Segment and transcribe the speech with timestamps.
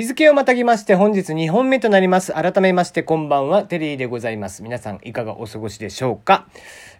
[0.00, 2.32] 日付をまたぎまして本日2本目となります。
[2.32, 4.62] 改めましてこんばんは、テリーでございます。
[4.62, 6.48] 皆さんいかがお過ごしでしょうか？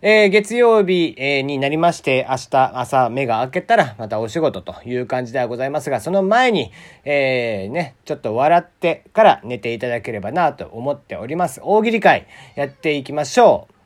[0.02, 6.72] えー、月曜日、えーになりまして、明日朝目が開けたらまたお仕事という感じではございますが、その前に、
[7.06, 11.62] えー、ね、ちょっと笑ってから寝ていただければなと思っております。
[11.64, 13.79] 大喜利会やっていきましょう。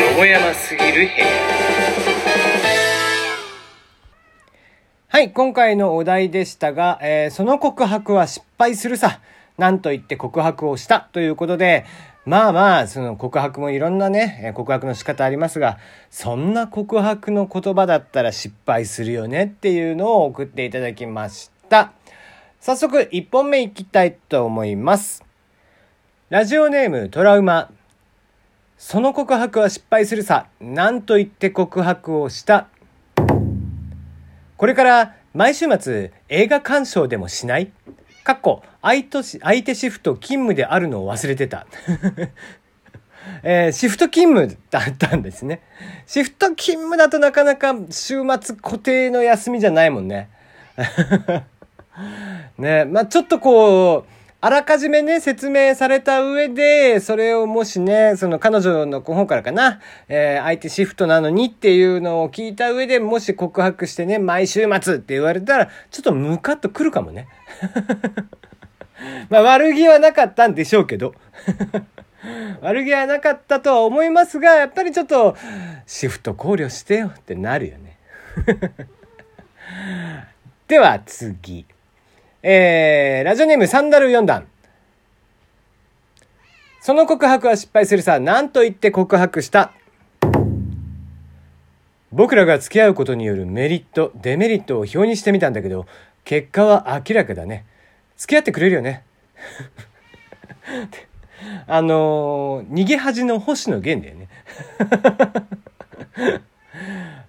[0.00, 1.26] よもやますぎる部屋。
[5.08, 9.20] はい、今回のお題でしたが、えーその告白は失敗するさ。
[9.58, 11.84] なんと言って告白をしたということで、
[12.24, 15.78] まあまあ、その告白もいろんなね、告白の仕方ありますが、
[16.10, 21.92] そんな告白の言葉だったら失敗するよねっていうのを送っていただきました。
[22.60, 25.22] 早速、1本目いきたいと思います。
[26.30, 27.70] ラジオネームトラウマ。
[28.84, 30.48] その告白は失敗するさ。
[30.60, 32.66] なんと言って告白をした。
[34.56, 37.70] これから毎週末映画鑑賞でもしない？
[38.24, 41.68] かっこ相手シフト勤務であるのを忘れてた。
[43.44, 45.62] えーシフト勤務だったんですね。
[46.04, 50.28] シフト勤務だとなかなか週末固定の休みじゃないもんね。
[52.58, 67.28] ねまあちょっとこう、あらかじめね、説明された上で、それをもしね、その彼女の方からかな、えー相手シフトなのにっていうのを聞いた上でもし告白してね、毎週末って言われたら、ちょっとムカッとくるかもね。
[69.30, 71.14] まあ悪気はなかったんでしょうけど。
[72.62, 75.36] 悪気はなかったとは思いますが、やっぱりちょっと、
[75.86, 77.96] シフト考慮してよってなるよね。
[80.66, 81.64] では次。
[82.44, 84.48] えー、ラジオネームサンダル4段。
[86.80, 89.72] その告白は失敗するさ、何と言って告白した。
[92.10, 95.86] 僕らが付き合うことによるメリット、デメリットを表にしてみたんだけど、
[96.24, 97.64] 結果は明らかだね。
[98.16, 99.04] 付き合ってくれるよね。
[101.68, 104.28] あのー逃げ恥の星野源だよね。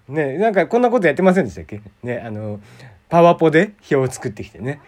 [0.34, 1.80] ねなんかこんなことやってませんでしたっけ？
[2.02, 2.58] ねあの
[3.14, 4.80] パワポで表を作ってきてね。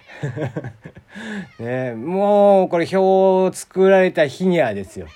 [1.60, 5.06] ねもうこれ表を作られた日にはですよ。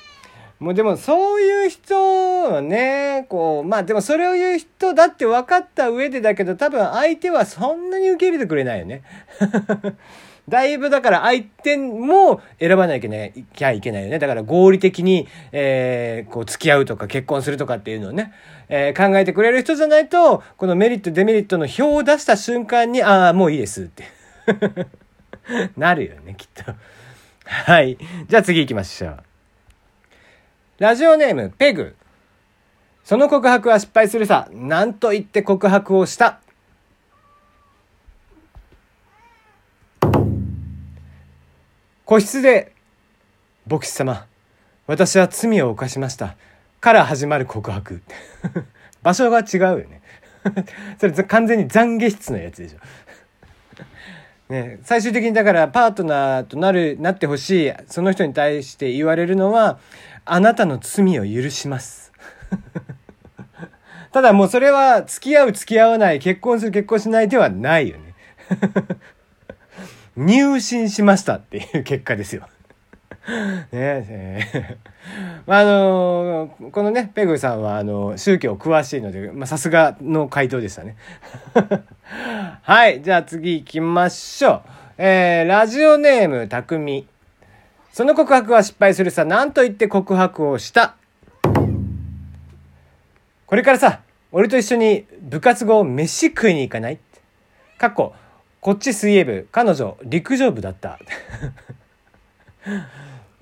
[0.60, 1.96] もうでもそういう人
[2.44, 9.02] はねこうまあでもそれを言う人だって分かった上でだけど多分相手はそんなに受け入れてくれないよね。
[10.50, 14.18] だいぶだから相手も選ばなきゃいけないいけないよね。
[14.18, 18.32] だから合理的に、えーこう付き合うとか結婚するとかっていうのをね、
[18.68, 24.04] えー考えてくれる人じゃないと、このメリットデメリットの表を出した瞬間に、ああ、もういいですって。
[25.76, 26.74] なるよね、きっと。
[27.44, 27.96] はい。
[28.28, 29.18] じゃあ次行きましょう。
[30.78, 31.94] ラジオネーム、ペグ。
[33.04, 34.48] その告白は失敗するさ。
[34.52, 36.40] なんと言って告白をした。
[42.10, 42.72] 個室で、
[43.68, 44.26] 牧師様、
[44.88, 46.34] 私は罪を犯しました。
[46.80, 48.02] から始まる告白。
[49.00, 50.02] 場所が違うよね。
[50.98, 52.80] それ完全に懺悔室のやつでしょ。
[54.52, 59.78] ね、最終的にだからパートナーとなる、なってほしい、その人に対して言われるのは、
[60.24, 62.12] あなたの罪を許します。
[64.10, 68.14] ただもうそれは付き合う付き合わない、結婚する結婚しないではないよね。
[70.16, 72.48] 入信しましたっていう結果ですよ。
[73.30, 74.76] ねえー
[75.46, 80.96] まああのこのねペグさんはあの宗教詳しいのでさすがの回答でしたね。
[82.62, 84.62] はいじゃあ次行きましょう。
[84.98, 87.06] えー、ラジオネームたくみ。
[87.92, 90.94] その告白は失敗するさ何と言って告白をした。
[93.46, 94.00] これからさ
[94.32, 96.98] 俺と一緒に部活後飯食いに行かない？
[97.78, 98.14] かっこ
[98.60, 100.98] こっち水泳部彼女陸上部だった。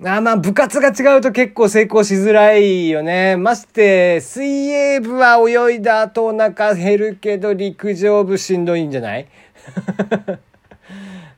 [0.05, 3.35] あまあ部活が違うと結構成功しづらいよね。
[3.35, 9.27] まして水泳部は泳いだ後お腹減るけど陸上部しんどいんじゃない？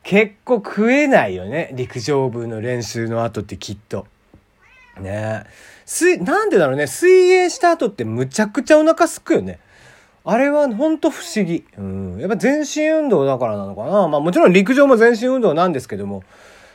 [0.04, 1.70] 結構食えないよね。
[1.74, 4.06] 陸上部の練習の後ってきっと。
[5.00, 5.42] ね
[5.84, 6.86] 水、なんでだろうね。
[6.86, 9.58] 水泳した後ってむちゃくちゃお腹すくよね。
[10.24, 11.64] あれはほんと不思議。
[11.76, 12.18] うん。
[12.18, 14.08] やっぱ全身運動だからなのかな。
[14.08, 16.22] まあもちろん陸上も全身運動なんですけども。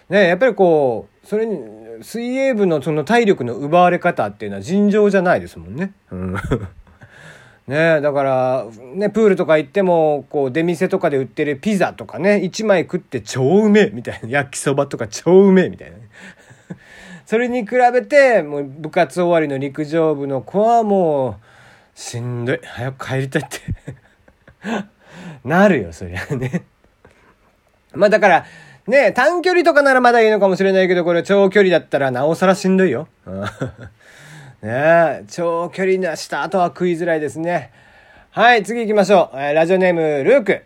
[0.09, 1.59] ねやっぱりこう、それに、
[2.01, 5.93] 水泳部のその体力の奪われ方っていうのは尋常じゃないですもんね。
[6.11, 6.35] うん。
[7.67, 8.65] ねだから、
[8.95, 14.29] ね、プールとか行っても、こう、出店とかで売ってるピザとかね、1枚食って超うめえみたいな。
[14.29, 15.97] 焼きそばとか超うめえみたいな。
[17.25, 21.46] それに比べて、もう部活終わりの陸上部の子はもう、
[21.97, 22.59] しんどい。
[22.63, 23.59] 早く帰りたいって。
[25.43, 26.63] なるよそりゃね。
[27.91, 28.45] まあだから
[28.85, 33.07] ね短距離とかならまだいいのかもしれないけどこれ長距離だったらなおさらしんどいよ。
[34.61, 37.71] ね長距離なした後は食いづらいですね。
[38.29, 40.63] はい次行きましょう、ラジオネームルーク。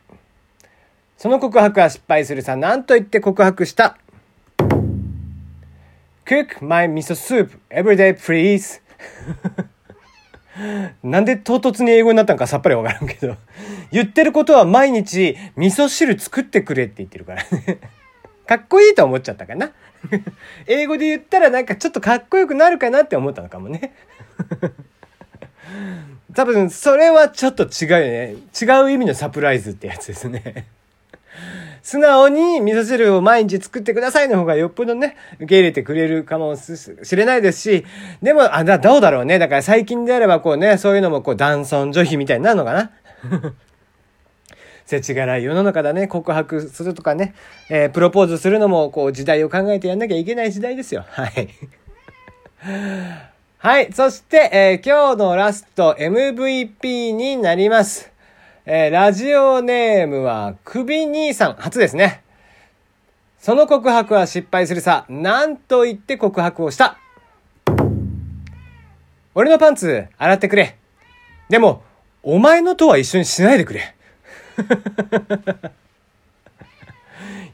[1.15, 2.57] その告白は失敗するさ。
[2.57, 3.97] 何と言って告白した。
[6.25, 8.81] Cook my miso soup every day please.
[11.03, 13.35] なんで唐突に英語になったのかさっぱりわからんけど。
[13.91, 17.43] 言ってることは毎日味噌汁作ってくれって言ってるから。
[17.43, 17.79] ね
[18.45, 19.71] かっこいいと思っちゃったかな。
[20.67, 23.93] 英語で言ったらなんかちょっとかっこよくなるかなって思ったのかもね。
[26.33, 28.35] 多分それはちょっと違うよね。
[28.59, 30.67] 違う意味のサプライズってやつですね。
[31.83, 37.85] 素直に味噌汁を毎日作ってくださいの方がよっぽどね、受け入れてくれるかもしれないですし、
[38.21, 39.39] でも、あ、だ、どうだろうね。
[39.39, 42.91] だから最近であればこうね、そういうのもこう男尊女卑みたいになるのかな。
[44.85, 46.07] 世知辛い世の中だね。
[46.07, 47.33] 告白するとかね、
[47.69, 51.05] えー、プロポーズするのもこう時代を考えてやんなきゃいけない時代ですよ。
[51.07, 51.49] はい。
[53.57, 53.93] はい。
[53.93, 58.10] そして、えー、今日のラスト MVP になります。
[58.63, 62.21] えー、ラジオネームは、首兄さん、初ですね。
[63.39, 66.99] その告白は失敗するさ、なんと言って告白をした。
[69.33, 70.77] 俺のパンツ、洗ってくれ。
[71.49, 71.81] でも、
[72.21, 73.95] お前のとは一緒にしないでくれ。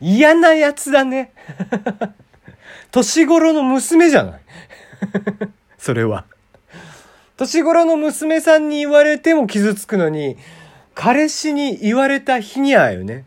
[0.02, 1.32] 嫌なやつだね。
[2.92, 4.42] 年頃の娘じゃない。
[5.80, 6.26] それは。
[7.38, 10.36] 年頃の娘さんに言われても傷つくのに、
[10.98, 13.26] 彼氏に言われた日にはよね。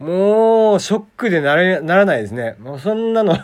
[0.00, 2.56] もう、ショックでなれ、ならないですね。
[2.58, 3.38] もうそんなの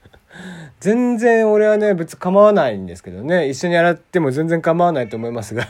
[0.78, 3.48] 全然俺はね、別に構わないんですけどね。
[3.48, 5.64] 一緒に洗っても全然構わないと思いますが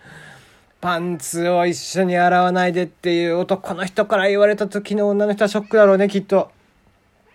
[0.80, 6.50] パンツを一緒に洗わないでっていう男の人から言われた時の女の人はショックだろうね、きっと。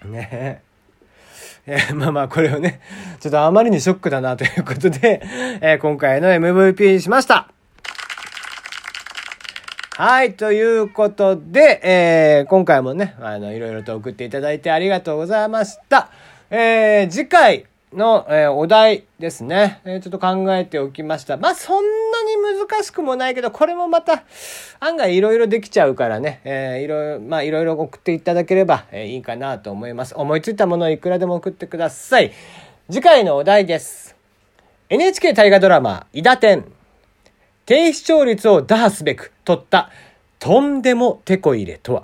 [0.05, 0.61] ねえ。
[1.91, 2.81] えまあまあ、これをね、
[3.19, 5.21] ちょっとあまりにショックだなということで、
[5.61, 7.51] え、今回の MVP にしました。
[10.01, 16.09] はい、ということで、えー、今回もね、あの、いろいろと送っていただいてありがとうございました。
[16.49, 21.35] えー、次回の、えー、お題ですね、えー、ちょっと考えておきました。
[21.35, 24.23] まあ、そんなに難しくもないけど、これもまた、
[24.79, 30.15] 案外いろいろできちゃうからね、えー、いろいろ、まあ、いろいろ送っていただければ、えー、いいかなと思います。
[30.15, 32.31] 思いついたものをいくらでも送ってください。
[32.89, 34.15] 次回のお題です。
[34.87, 36.78] NHK 大河ドラマ、伊田天。
[37.69, 39.91] 低視聴率を打破すべく取った
[40.39, 42.03] とんでもテこ入れとは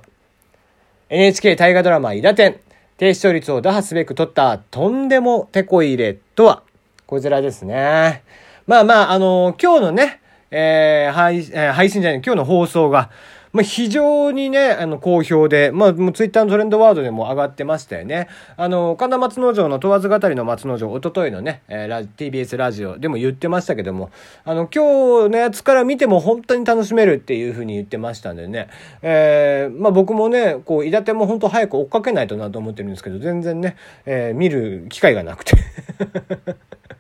[1.10, 2.60] NHK 大河ドラマ、伊田天、
[2.98, 6.62] 低視聴率を打破すべく取ったとんでもテこ入れとは
[7.08, 8.22] こちらですね。
[8.68, 10.22] まあまあ、あのー、今日のね、
[10.52, 13.10] えー、配、えー、配信じゃない、今日の放送が、
[13.56, 18.28] まあ、非常にね、あの、好評で、まあ、もうツイッターのトレンドワードでも上がってましたよね。
[18.58, 24.12] あの、神田松之丞の問わず語りの松之丞、おとといのね、えー、ラ TBS ラジオでも言ってましたけども、
[24.44, 28.68] あの、今日のやつから見ても本当に楽しめるっていうふうに言ってましたんでね、
[29.02, 35.56] えー、まあ僕もね、こう、伊達も本当早く追っかけないとなと思ってるんですけど、全然ね、えー、見る機会がなくて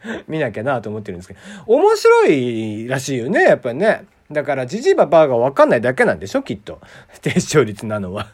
[0.28, 4.06] 見なきゃなと思ってるんですけど、面白いらしいよね、やっぱりね。
[4.32, 6.80] だからジジイババアがわかんないだけなんでしょきっと。
[7.22, 8.30] 低視聴率なのは。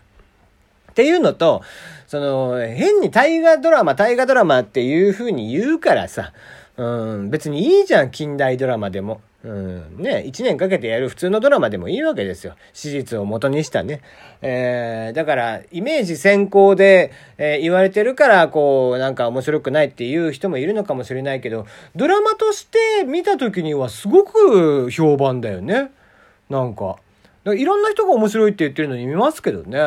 [0.92, 1.62] っていうのと、
[2.08, 6.34] その、変に大河ドラマ、大河ドラマっていう風に言うからさ、
[6.78, 6.86] う
[7.18, 9.22] ん、別にいいじゃん、近代ドラマでも。
[9.44, 12.56] うん、ね、一年かけてやる普通のドラマでもいいわけですよ。
[12.74, 14.02] 史実を元にしたね。
[14.44, 25.92] えー、だから、イメージ先行で、えー、言われてるから、こう、なんか面白くないっていう人もいるのかもしれないけど、ドラマとして見た時にはすごく評判だよね。
[26.50, 26.98] なんか。
[27.44, 29.80] かいろんな人が面白いって言ってるのに見ますけどね。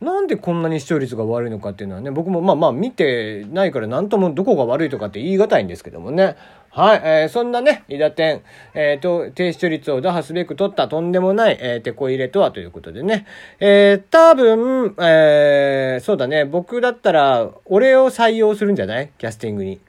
[0.00, 6.36] なんでこんなに視聴率が悪いのかっていうのはね、僕もまあまあ見てないから何ともどこが悪いとかって言い難いんですけどもね。
[6.72, 8.42] はい、えー、そんなね、伊田天、
[8.74, 13.26] えー、と、低視聴率を打破すべく取ったとんでもない、えー、テコ入れとはということでね。
[13.58, 19.10] えー、多分、えー、そうだね、僕だったら、俺を採用するんじゃない？
[19.18, 19.80] キャスティングに。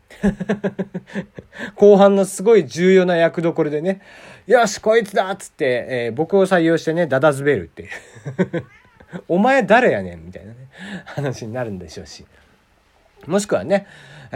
[1.76, 4.02] 後半のすごい重要な役どころでね、
[4.48, 7.90] よし、こいつだっつって、えー、僕を採用してね、ダダズベルって
[9.28, 10.58] お前誰やねんみたいなね、
[11.06, 12.26] 話になるんでしょうし。
[13.28, 13.86] もしくはね、
[14.32, 14.36] え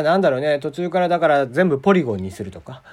[0.00, 2.82] ー、なんだろうね、途中からだから全部ポリゴンにするとか。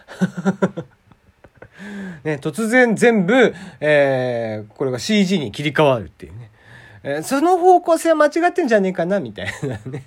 [2.23, 6.49] ね、突然全部、えー、これが CG に切り替わるっていうね。
[7.03, 10.05] えー、その方向性は間違ってんじゃねえかなみたいなね。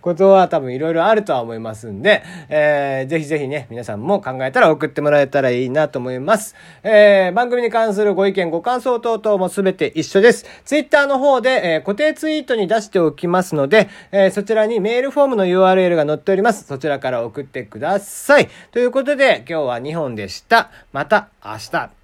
[0.00, 6.54] ことは多分いろいろあるとは思いますんで、えー、ぜひぜひね、皆さんも考えたら送ってもらえたらいいなと思います。
[6.82, 10.46] えー、番組に関するご意見、ご感想等々もすべて一緒です。
[10.64, 16.64] ツイッターの方で、えー、固定ツイートに出しておきますので、えー、そちらにメールフォームの URL が載っております。
[16.64, 18.48] そちらから送ってください。
[18.72, 20.70] ということで、今日は2本でした。
[20.92, 21.99] また明日。